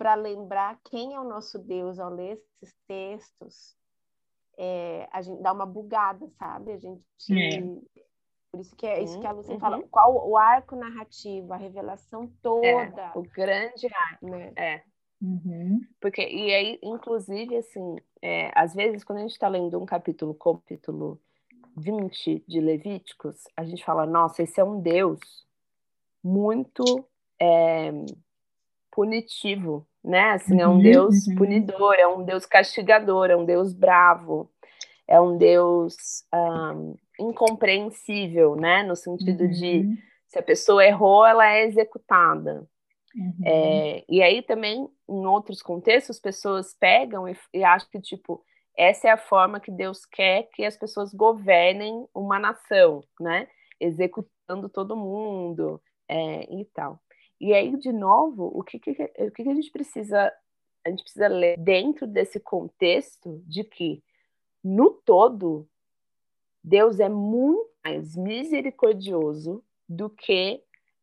[0.00, 3.76] para lembrar quem é o nosso Deus ao ler esses textos,
[4.56, 6.72] é, a gente dá uma bugada, sabe?
[6.72, 7.60] A gente é.
[8.50, 9.60] Por isso que é isso que a Lucy uhum.
[9.60, 9.82] fala.
[9.90, 12.66] Qual o arco narrativo, a revelação toda.
[12.66, 14.26] É, o grande arco.
[14.26, 14.52] Né?
[14.56, 14.82] É.
[15.20, 15.82] Uhum.
[16.00, 20.34] Porque, e aí, inclusive, assim, é, às vezes, quando a gente está lendo um capítulo
[20.34, 21.20] como capítulo
[21.76, 25.20] 20 de Levíticos, a gente fala, nossa, esse é um Deus
[26.24, 27.06] muito
[27.38, 27.92] é,
[28.90, 30.30] punitivo, né?
[30.30, 31.34] Assim, é um uhum, Deus uhum.
[31.36, 34.50] punidor, é um Deus castigador, é um Deus bravo,
[35.06, 35.96] é um Deus
[36.34, 38.82] um, incompreensível, né?
[38.82, 39.50] No sentido uhum.
[39.50, 42.66] de se a pessoa errou, ela é executada.
[43.14, 43.34] Uhum.
[43.44, 48.42] É, e aí também, em outros contextos, pessoas pegam e, e acham que, tipo,
[48.76, 53.48] essa é a forma que Deus quer que as pessoas governem uma nação, né?
[53.80, 57.00] Executando todo mundo é, e tal.
[57.40, 60.32] E aí, de novo, o que, que, o que, que a gente precisa
[60.84, 64.02] a gente precisa ler dentro desse contexto de que,
[64.64, 65.68] no todo,
[66.64, 70.62] Deus é muito mais misericordioso do que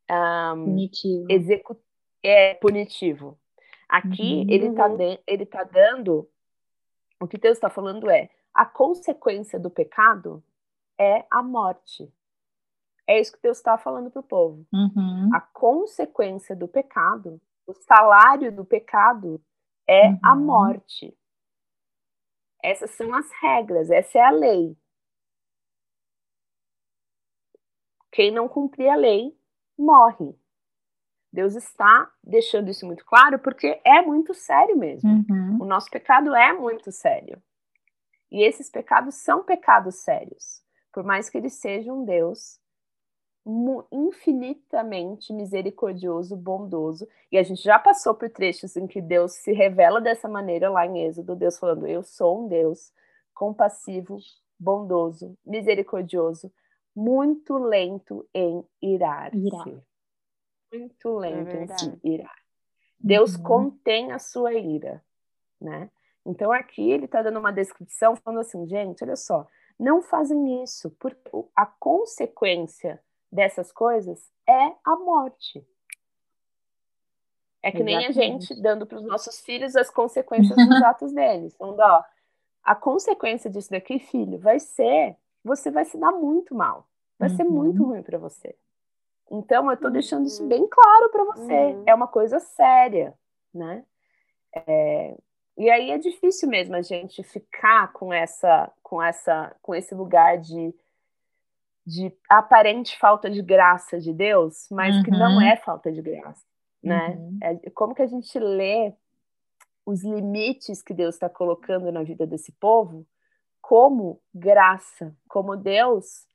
[0.10, 1.26] um, punitivo.
[1.30, 1.78] Execu
[2.23, 3.38] é punitivo.
[3.88, 4.50] Aqui uhum.
[4.50, 4.89] ele está
[5.28, 6.28] ele tá dando
[7.19, 10.43] o que Deus está falando é a consequência do pecado
[10.97, 12.12] é a morte.
[13.08, 14.67] É isso que Deus está falando para o povo.
[14.74, 15.30] Uhum.
[15.34, 19.41] A consequência do pecado, o salário do pecado
[19.88, 20.20] é uhum.
[20.22, 21.17] a morte.
[22.62, 24.78] Essas são as regras, essa é a lei.
[28.12, 29.38] Quem não cumprir a lei
[29.78, 30.36] morre.
[31.32, 35.10] Deus está deixando isso muito claro porque é muito sério mesmo.
[35.10, 35.62] Uhum.
[35.62, 37.41] O nosso pecado é muito sério.
[38.32, 40.62] E esses pecados são pecados sérios.
[40.91, 42.60] Por mais que ele seja um Deus
[43.91, 47.07] infinitamente misericordioso, bondoso.
[47.31, 50.86] E a gente já passou por trechos em que Deus se revela dessa maneira lá
[50.86, 52.91] em Êxodo, Deus falando: "Eu sou um Deus
[53.33, 54.17] compassivo,
[54.60, 56.51] bondoso, misericordioso,
[56.95, 59.38] muito lento em irar-se.
[59.38, 59.67] Irar.
[60.73, 62.36] Muito é lento é em se irar.
[62.99, 63.43] Deus uhum.
[63.43, 65.03] contém a sua ira,
[65.62, 65.89] né?
[66.25, 69.47] Então aqui ele está dando uma descrição falando assim, gente, olha só,
[69.79, 72.99] não fazem isso, porque a consequência
[73.32, 75.66] dessas coisas é a morte.
[77.62, 77.86] É que Exatamente.
[77.86, 81.54] nem a gente dando para os nossos filhos as consequências dos atos deles.
[81.56, 82.04] Então, ó,
[82.63, 86.88] a consequência disso daqui, filho, vai ser você vai se dar muito mal.
[87.18, 87.36] Vai uhum.
[87.36, 88.56] ser muito ruim para você.
[89.32, 91.54] Então, eu estou deixando isso bem claro para você.
[91.54, 91.84] Uhum.
[91.86, 93.13] É uma coisa séria,
[93.54, 93.84] né?
[94.54, 95.16] É...
[95.58, 100.38] E aí é difícil mesmo a gente ficar com essa, com essa, com esse lugar
[100.38, 100.74] de,
[101.88, 105.04] de aparente falta de graça de Deus, mas uhum.
[105.04, 105.41] que não uhum.
[105.41, 106.43] é falta de graça,
[106.84, 107.15] né?
[107.17, 107.39] Uhum.
[107.41, 108.93] É, como que a gente lê
[109.86, 113.08] os limites que Deus está colocando na vida desse povo
[113.62, 116.28] como graça, como Deus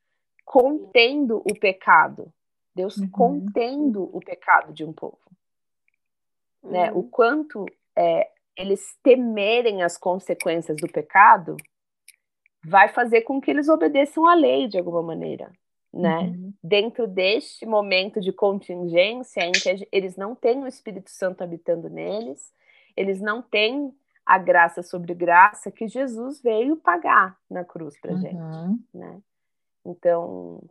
[0.42, 2.32] contendo o pecado,
[2.74, 3.10] Deus uhum.
[3.10, 5.20] contendo o pecado de um povo,
[6.62, 6.62] né?
[6.62, 6.70] uhum.
[6.70, 6.92] né?
[6.94, 11.58] O quanto é, eles temerem as consequências do pecado
[12.64, 15.50] vai fazer com que eles obedeçam à lei de alguma maneira,
[15.92, 16.20] né?
[16.20, 16.52] Uhum.
[16.62, 22.52] Dentro deste momento de contingência em que eles não têm o Espírito Santo habitando neles,
[22.96, 23.92] eles não têm
[24.24, 28.20] a graça sobre graça que Jesus veio pagar na cruz para uhum.
[28.20, 29.20] gente, né?
[29.84, 30.62] Então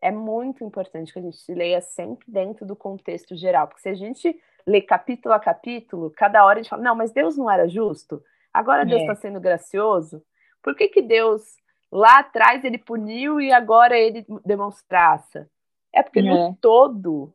[0.00, 3.94] é muito importante que a gente leia sempre dentro do contexto geral, porque se a
[3.94, 7.68] gente lê capítulo a capítulo, cada hora a gente fala, não, mas Deus não era
[7.68, 8.22] justo,
[8.52, 9.16] agora Deus está é.
[9.16, 10.22] sendo gracioso,
[10.62, 11.42] por que que Deus
[11.90, 15.48] lá atrás ele puniu e agora ele demonstraça?
[15.92, 16.22] É porque é.
[16.22, 17.32] no todo,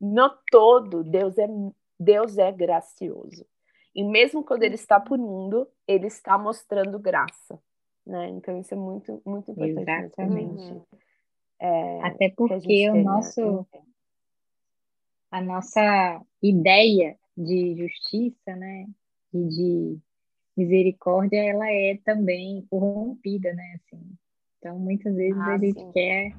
[0.00, 1.46] no todo, Deus é
[1.98, 3.46] Deus é gracioso.
[3.94, 7.58] E mesmo quando ele está punindo, ele está mostrando graça.
[8.04, 8.28] Né?
[8.30, 10.06] Então isso é muito, muito importante.
[10.06, 10.82] Exatamente.
[11.60, 13.66] É, Até porque o nosso,
[15.30, 18.86] a nossa ideia de justiça, né,
[19.32, 19.98] e de
[20.56, 24.16] misericórdia, ela é também corrompida, né, assim.
[24.58, 25.92] Então, muitas vezes ah, a gente sim.
[25.92, 26.32] quer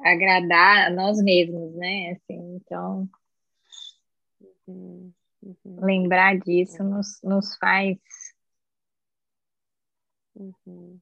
[0.00, 3.08] agradar a nós mesmos, né, assim, então...
[4.66, 5.12] Uhum.
[5.42, 5.84] Uhum.
[5.84, 6.90] Lembrar disso uhum.
[6.90, 7.98] nos, nos faz
[10.34, 11.00] uhum.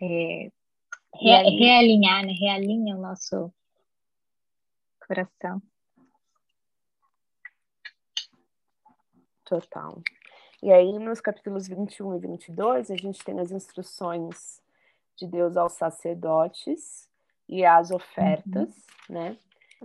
[0.00, 0.50] é,
[1.14, 2.32] re, realinhar, né?
[2.38, 3.52] realinha o nosso
[5.06, 5.62] coração.
[9.44, 10.02] Total.
[10.62, 14.62] E aí, nos capítulos 21 e 22, a gente tem as instruções
[15.16, 17.08] de Deus aos sacerdotes
[17.48, 18.68] e as ofertas,
[19.08, 19.14] uhum.
[19.14, 19.36] né?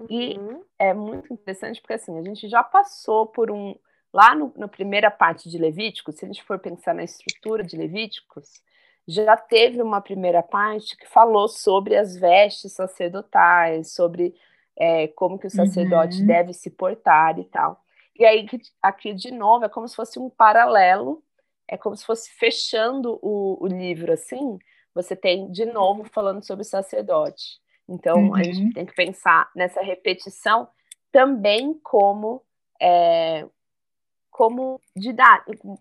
[0.08, 0.64] E uhum.
[0.78, 3.76] é muito interessante porque assim, a gente já passou por um.
[4.14, 7.76] Lá no, na primeira parte de Levíticos, se a gente for pensar na estrutura de
[7.76, 8.62] Levíticos,
[9.08, 14.36] já teve uma primeira parte que falou sobre as vestes sacerdotais, sobre
[14.78, 16.28] é, como que o sacerdote uhum.
[16.28, 17.84] deve se portar e tal.
[18.18, 18.48] E aí,
[18.82, 21.24] aqui de novo, é como se fosse um paralelo,
[21.68, 24.58] é como se fosse fechando o, o livro assim.
[24.94, 27.60] Você tem de novo falando sobre o sacerdote.
[27.88, 28.36] Então, uhum.
[28.36, 28.72] a gente uhum.
[28.72, 30.68] tem que pensar nessa repetição
[31.12, 32.44] também como
[32.82, 33.46] é,
[34.32, 34.80] como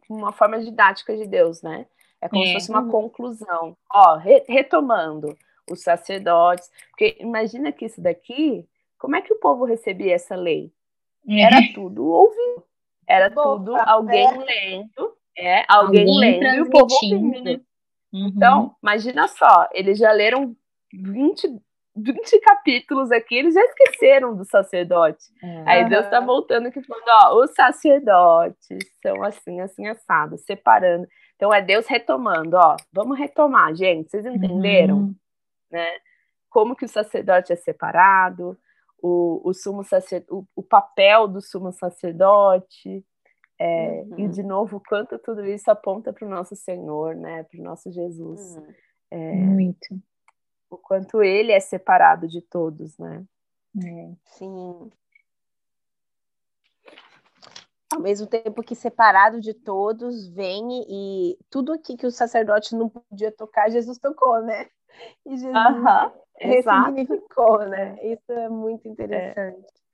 [0.08, 1.86] uma forma didática de Deus, né?
[2.20, 2.46] É como é.
[2.46, 2.90] se fosse uma uhum.
[2.90, 3.76] conclusão.
[3.92, 5.36] Ó, re retomando
[5.70, 8.66] os sacerdotes, porque imagina que isso daqui,
[8.98, 10.72] como é que o povo recebia essa lei?
[11.28, 12.64] Era tudo ouvido.
[13.08, 14.38] Era Boa, tudo alguém é.
[14.38, 17.50] lendo, é, alguém, alguém lendo e o povo ouvindo.
[18.12, 18.32] Uhum.
[18.34, 20.56] Então, imagina só, eles já leram
[20.92, 21.60] 20,
[21.96, 25.24] 20 capítulos aqui, eles já esqueceram do sacerdote.
[25.42, 25.62] É.
[25.66, 31.06] Aí Deus está voltando aqui falando, ó, os sacerdotes são assim, assim, assados, separando.
[31.36, 34.96] Então é Deus retomando, ó, vamos retomar, gente, vocês entenderam?
[34.96, 35.14] Uhum.
[35.70, 35.86] Né?
[36.50, 38.58] Como que o sacerdote é separado,
[39.06, 43.04] o, o sumo sacerdote, o, o papel do sumo sacerdote,
[43.58, 44.18] é, uhum.
[44.18, 47.42] e de novo, quanto tudo isso aponta para o nosso Senhor, né?
[47.44, 48.56] Para o nosso Jesus.
[48.56, 48.74] Uhum.
[49.10, 50.02] É, Muito
[50.70, 53.24] o quanto ele é separado de todos, né?
[53.82, 54.12] É.
[54.24, 54.90] Sim.
[57.92, 62.88] Ao mesmo tempo que separado de todos, vem e tudo aqui que o sacerdote não
[62.88, 64.68] podia tocar, Jesus tocou, né?
[65.24, 66.12] E Jesus uh -huh.
[66.38, 67.96] Ressignificou, né?
[68.02, 69.66] Isso é muito interessante.
[69.66, 69.86] É.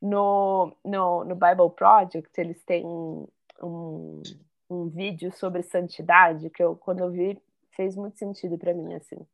[0.00, 4.22] No, no, no Bible Project, eles têm um,
[4.70, 7.40] um vídeo sobre santidade que eu, quando eu vi,
[7.72, 9.26] fez muito sentido para mim, assim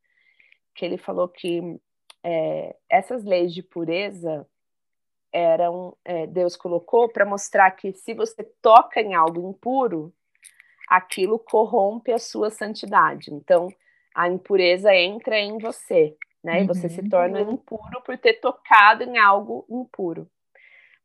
[0.74, 1.80] que ele falou que
[2.22, 4.46] é, essas leis de pureza
[5.32, 10.12] eram é, Deus colocou para mostrar que se você toca em algo impuro,
[10.88, 13.32] aquilo corrompe a sua santidade.
[13.32, 13.68] Então,
[14.14, 16.62] a impureza entra em você, né?
[16.62, 17.08] E você se uhum.
[17.08, 20.30] torna impuro por ter tocado em algo impuro.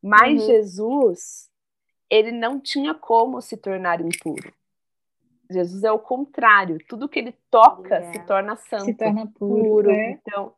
[0.02, 0.48] Mas uhum.
[0.48, 1.50] Jesus,
[2.10, 4.54] ele não tinha como se tornar impuro.
[5.52, 6.78] Jesus é o contrário.
[6.88, 9.63] Tudo que ele toca se torna santo, se torna puro.
[9.63, 9.91] puro.
[9.91, 10.12] É.
[10.12, 10.54] Então,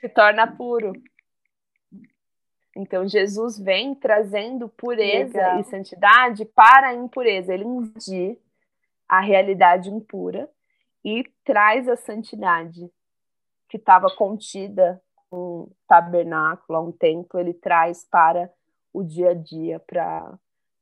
[0.00, 0.92] se torna puro.
[2.74, 5.60] Então, Jesus vem trazendo pureza Legal.
[5.60, 7.54] e santidade para a impureza.
[7.54, 8.36] Ele invade
[9.08, 10.50] a realidade impura
[11.04, 12.90] e traz a santidade
[13.68, 18.50] que estava contida um tabernáculo, um templo, ele traz para
[18.92, 20.38] o dia a dia, para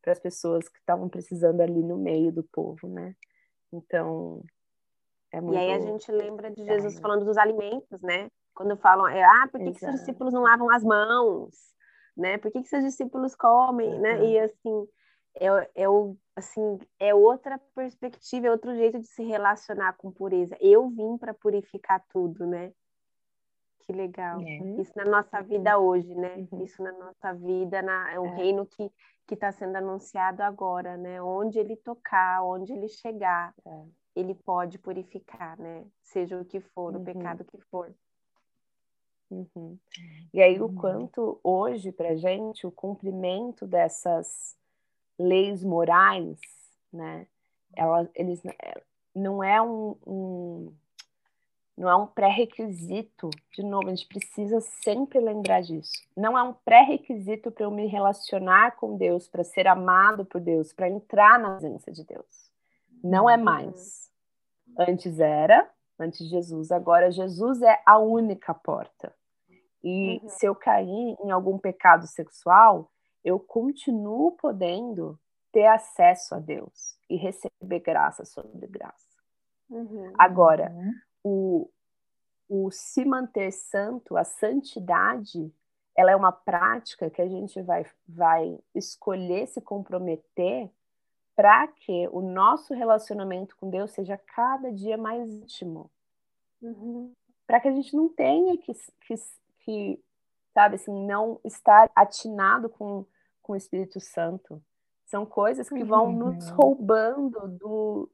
[0.07, 3.15] as pessoas que estavam precisando ali no meio do povo, né?
[3.73, 4.43] Então,
[5.33, 5.55] é muito...
[5.55, 8.29] E aí a gente lembra de Jesus é, falando dos alimentos, né?
[8.53, 11.55] Quando falam, é, ah, por que, que seus discípulos não lavam as mãos?
[12.17, 12.37] Né?
[12.39, 14.25] Por que, que seus discípulos comem, né?
[14.25, 14.89] E assim,
[15.41, 20.57] é, é, o, assim, é outra perspectiva, é outro jeito de se relacionar com pureza.
[20.61, 22.73] Eu vim para purificar tudo, né?
[23.81, 24.41] Que legal.
[24.41, 24.59] É.
[24.81, 26.47] Isso na nossa vida hoje, né?
[26.53, 26.63] Uhum.
[26.63, 28.37] Isso na nossa vida, na, é um é.
[28.37, 28.93] reino que
[29.31, 31.23] que está sendo anunciado agora, né?
[31.23, 33.85] Onde ele tocar, onde ele chegar, é.
[34.17, 35.87] ele pode purificar, né?
[36.03, 37.01] Seja o que for, uhum.
[37.01, 37.95] o pecado que for.
[39.31, 39.79] Uhum.
[40.35, 40.75] E aí, o uhum.
[40.75, 44.59] quanto hoje, para gente, o cumprimento dessas
[45.21, 46.39] leis morais,
[46.93, 47.27] né?
[47.77, 48.83] Ela, eles, é,
[49.15, 50.75] não é um, um
[51.77, 53.31] não é um pré-requisito.
[53.55, 55.93] De novo, a gente precisa sempre lembrar disso.
[56.15, 60.75] Não é um pré-requisito para eu me relacionar com Deus, para ser amado por Deus,
[60.75, 62.51] para entrar na presença de Deus.
[63.03, 64.11] Não é mais.
[64.79, 66.71] Antes era, antes Jesus.
[66.71, 69.15] Agora, Jesus é a única porta.
[69.83, 70.29] E uhum.
[70.29, 72.91] se eu cair em algum pecado sexual,
[73.25, 75.19] eu continuo podendo
[75.53, 79.19] ter acesso a Deus e receber graça sobre graça.
[79.69, 80.13] Uhum.
[80.17, 81.71] Agora, uhum o,
[82.49, 85.53] o se manter santo, a santidade,
[85.95, 90.71] ela é uma prática que a gente vai, vai escolher se comprometer
[91.37, 95.91] para que o nosso relacionamento com Deus seja cada dia mais íntimo.
[96.61, 97.13] Uhum.
[97.47, 99.15] Para que a gente não tenha que, que,
[99.61, 100.01] que,
[100.53, 103.07] sabe assim, não estar atinado com,
[103.43, 104.63] com o Espírito Santo.
[105.07, 106.13] São coisas que vão uhum.
[106.13, 108.11] nos roubando do,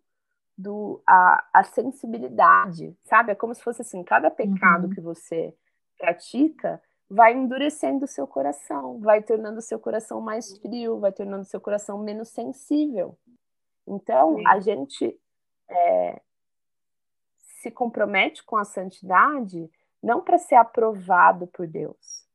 [0.56, 3.32] do, a, a sensibilidade, sabe?
[3.32, 4.90] É como se fosse assim, cada pecado uhum.
[4.90, 5.54] que você
[5.98, 11.42] pratica vai endurecendo o seu coração, vai tornando o seu coração mais frio, vai tornando
[11.42, 13.16] o seu coração menos sensível.
[13.86, 15.16] Então, a gente
[15.68, 16.20] é,
[17.40, 19.70] se compromete com a santidade
[20.02, 22.25] não para ser aprovado por Deus,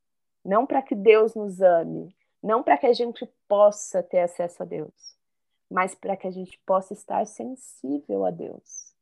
[0.43, 4.65] não para que Deus nos ame, não para que a gente possa ter acesso a
[4.65, 5.15] Deus,
[5.69, 8.93] mas para que a gente possa estar sensível a Deus,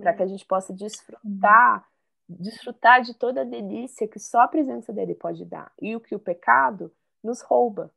[0.00, 1.86] para que a gente possa desfrutar,
[2.28, 6.14] desfrutar de toda a delícia que só a presença dele pode dar e o que
[6.14, 7.92] o pecado nos rouba,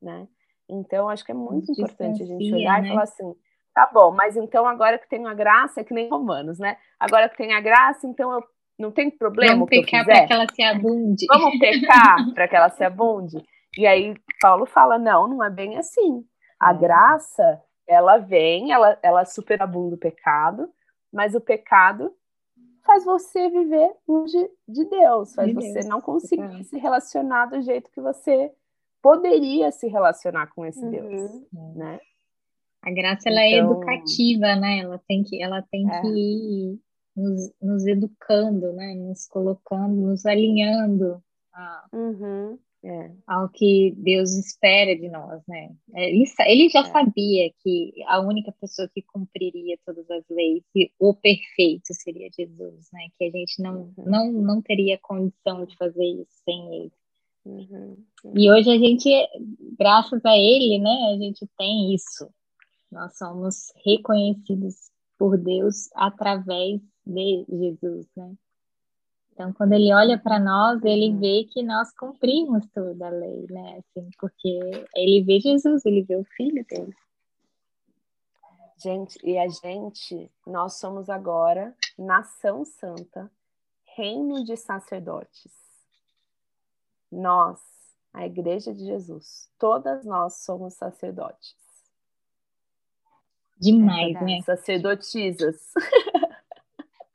[0.00, 0.28] né?
[0.68, 2.88] Então acho que é muito importante a gente olhar né?
[2.88, 3.34] e falar assim,
[3.74, 6.76] tá bom, mas então agora que tenho a graça, é que nem romanos, né?
[7.00, 8.44] Agora que tenho a graça, então eu
[8.78, 11.26] não tem problema Vamos pecar para que ela se abunde.
[11.26, 13.42] Vamos pecar para que ela se abunde.
[13.76, 16.24] E aí Paulo fala, não, não é bem assim.
[16.60, 16.78] A é.
[16.78, 20.68] graça, ela vem, ela, ela superabunda o pecado,
[21.12, 22.12] mas o pecado
[22.84, 25.86] faz você viver longe de Deus, faz de você Deus.
[25.86, 26.62] não conseguir é.
[26.62, 28.50] se relacionar do jeito que você
[29.02, 30.90] poderia se relacionar com esse uhum.
[30.90, 31.30] Deus,
[31.76, 32.00] né?
[32.82, 33.70] A graça ela é então...
[33.70, 34.78] é educativa, né?
[34.78, 36.00] Ela tem que, ela tem é.
[36.00, 36.80] que
[37.18, 38.94] nos, nos, educando, né?
[38.94, 42.58] Nos colocando, nos alinhando a, uhum.
[42.84, 43.10] É.
[43.26, 45.74] Ao que Deus espera de nós, né?
[45.94, 46.84] É, ele, ele já é.
[46.84, 52.88] sabia que a única pessoa que cumpriria todas as leis e o perfeito seria Jesus,
[52.92, 53.08] né?
[53.18, 54.04] Que a gente não, uhum.
[54.06, 56.92] não, não teria condição de fazer isso sem ele.
[57.44, 57.96] Uhum.
[58.24, 58.32] Uhum.
[58.36, 59.10] E hoje a gente,
[59.76, 61.14] graças a ele, né?
[61.14, 62.30] A gente tem isso.
[62.92, 64.76] Nós somos reconhecidos
[65.18, 68.34] por Deus através de Jesus, né?
[69.32, 71.20] Então, quando ele olha para nós, ele uhum.
[71.20, 73.78] vê que nós cumprimos toda a lei, né?
[73.78, 74.58] Assim, porque
[74.94, 76.94] ele vê Jesus, ele vê o filho dele.
[78.82, 83.30] Gente, e a gente, nós somos agora nação santa,
[83.96, 85.52] reino de sacerdotes.
[87.10, 87.60] Nós,
[88.12, 91.56] a igreja de Jesus, todas nós somos sacerdotes.
[93.60, 94.42] Demais, é né?
[94.42, 95.56] Sacerdotisas.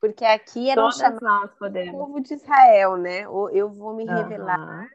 [0.04, 1.92] Porque aqui era Todas um nós podemos.
[1.92, 3.22] povo de Israel, né?
[3.22, 4.86] Eu vou me revelar.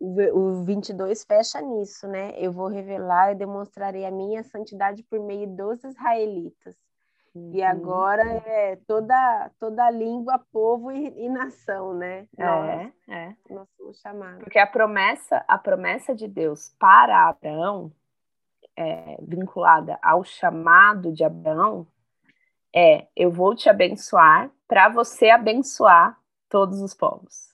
[0.00, 0.60] Uhum.
[0.60, 2.32] O 22 fecha nisso, né?
[2.38, 6.74] Eu vou revelar e demonstrarei a minha santidade por meio dos israelitas.
[7.34, 7.50] Uhum.
[7.52, 12.26] E agora é toda, toda língua, povo e, e nação, né?
[12.38, 13.36] É, é.
[13.50, 14.38] Nós somos chamados.
[14.38, 17.92] Porque a promessa, a promessa de Deus para Abraão,
[18.74, 21.86] é, vinculada ao chamado de Abraão,
[22.76, 26.18] é: eu vou te abençoar para você abençoar
[26.48, 27.46] todos os povos.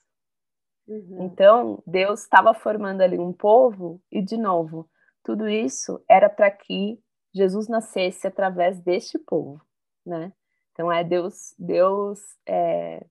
[0.89, 1.25] Uhum.
[1.25, 4.89] Então, Deus estava formando ali um povo, e de novo,
[5.23, 6.99] tudo isso era para que
[7.33, 9.61] Jesus nascesse através deste povo,
[10.05, 10.33] né?
[10.73, 13.07] Então é Deus, Deus é,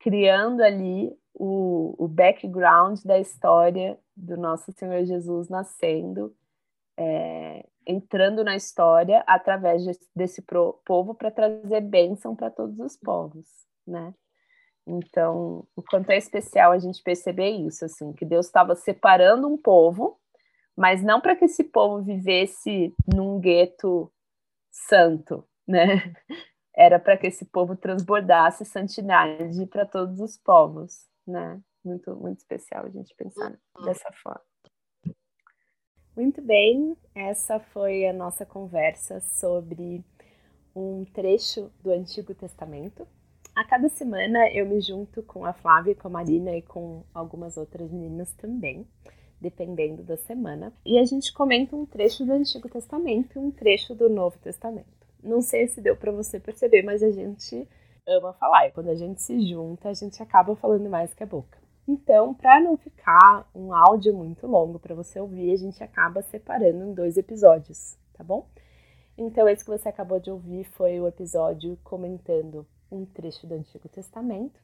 [0.00, 6.34] criando ali o, o background da história do nosso Senhor Jesus nascendo,
[6.98, 10.42] é, entrando na história através de, desse
[10.84, 13.46] povo para trazer bênção para todos os povos,
[13.86, 14.14] né?
[14.86, 19.56] Então, o quanto é especial a gente perceber isso, assim, que Deus estava separando um
[19.56, 20.18] povo,
[20.76, 24.12] mas não para que esse povo vivesse num gueto
[24.70, 25.84] santo, né?
[26.74, 31.60] Era para que esse povo transbordasse santidade para todos os povos, né?
[31.84, 34.49] Muito, muito especial a gente pensar dessa forma.
[36.16, 40.04] Muito bem, essa foi a nossa conversa sobre
[40.74, 43.06] um trecho do Antigo Testamento.
[43.54, 47.56] A cada semana eu me junto com a Flávia, com a Marina e com algumas
[47.56, 48.84] outras meninas também,
[49.40, 53.94] dependendo da semana, e a gente comenta um trecho do Antigo Testamento e um trecho
[53.94, 54.88] do Novo Testamento.
[55.22, 57.68] Não sei se deu para você perceber, mas a gente
[58.06, 58.66] ama falar.
[58.66, 61.59] E quando a gente se junta, a gente acaba falando mais que a boca.
[61.90, 66.84] Então, para não ficar um áudio muito longo para você ouvir, a gente acaba separando
[66.84, 68.46] em dois episódios, tá bom?
[69.18, 73.88] Então, esse que você acabou de ouvir foi o episódio comentando um trecho do Antigo
[73.88, 74.60] Testamento.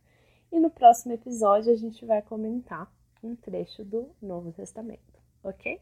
[0.53, 2.89] E no próximo episódio a gente vai comentar
[3.21, 5.81] um trecho do Novo Testamento, ok?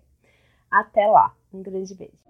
[0.70, 2.24] Até lá, um grande beijo.